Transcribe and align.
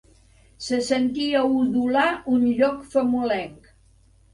Se 0.67 0.79
sentia 0.87 1.43
udolar 1.59 2.09
un 2.35 2.51
llop 2.59 2.85
famolenc. 2.97 3.75